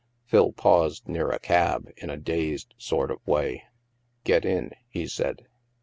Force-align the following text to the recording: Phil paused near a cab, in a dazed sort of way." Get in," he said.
Phil 0.25 0.51
paused 0.51 1.07
near 1.07 1.29
a 1.29 1.37
cab, 1.37 1.87
in 1.97 2.09
a 2.09 2.17
dazed 2.17 2.73
sort 2.79 3.11
of 3.11 3.19
way." 3.27 3.61
Get 4.23 4.45
in," 4.45 4.71
he 4.89 5.05
said. 5.07 5.45